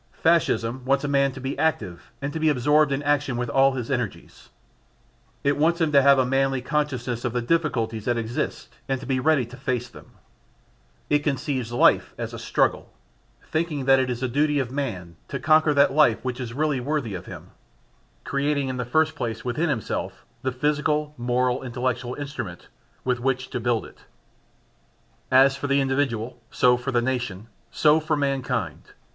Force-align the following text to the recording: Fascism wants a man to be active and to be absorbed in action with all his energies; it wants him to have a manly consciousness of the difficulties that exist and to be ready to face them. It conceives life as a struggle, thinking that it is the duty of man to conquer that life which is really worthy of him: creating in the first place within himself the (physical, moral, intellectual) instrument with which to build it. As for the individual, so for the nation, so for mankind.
Fascism 0.23 0.83
wants 0.83 1.03
a 1.03 1.07
man 1.07 1.31
to 1.33 1.39
be 1.39 1.55
active 1.59 2.11
and 2.23 2.33
to 2.33 2.39
be 2.39 2.49
absorbed 2.49 2.91
in 2.91 3.03
action 3.03 3.37
with 3.37 3.49
all 3.51 3.73
his 3.73 3.91
energies; 3.91 4.49
it 5.43 5.57
wants 5.57 5.79
him 5.79 5.91
to 5.91 6.01
have 6.01 6.17
a 6.17 6.25
manly 6.25 6.59
consciousness 6.59 7.23
of 7.23 7.33
the 7.33 7.41
difficulties 7.43 8.05
that 8.05 8.17
exist 8.17 8.77
and 8.89 8.99
to 8.99 9.05
be 9.05 9.19
ready 9.19 9.45
to 9.45 9.55
face 9.57 9.89
them. 9.89 10.13
It 11.07 11.19
conceives 11.19 11.71
life 11.71 12.15
as 12.17 12.33
a 12.33 12.39
struggle, 12.39 12.91
thinking 13.43 13.85
that 13.85 13.99
it 13.99 14.09
is 14.09 14.21
the 14.21 14.27
duty 14.27 14.57
of 14.57 14.71
man 14.71 15.17
to 15.27 15.39
conquer 15.39 15.71
that 15.75 15.93
life 15.93 16.25
which 16.25 16.39
is 16.39 16.51
really 16.51 16.79
worthy 16.79 17.13
of 17.13 17.27
him: 17.27 17.51
creating 18.23 18.69
in 18.69 18.77
the 18.77 18.85
first 18.85 19.13
place 19.13 19.45
within 19.45 19.69
himself 19.69 20.25
the 20.41 20.51
(physical, 20.51 21.13
moral, 21.15 21.61
intellectual) 21.61 22.15
instrument 22.15 22.69
with 23.03 23.19
which 23.19 23.51
to 23.51 23.59
build 23.59 23.85
it. 23.85 23.99
As 25.29 25.55
for 25.55 25.67
the 25.67 25.79
individual, 25.79 26.41
so 26.49 26.75
for 26.75 26.91
the 26.91 27.03
nation, 27.03 27.49
so 27.69 27.99
for 27.99 28.17
mankind. 28.17 28.93